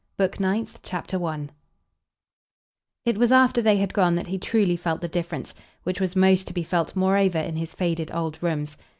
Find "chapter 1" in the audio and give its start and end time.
0.81-1.51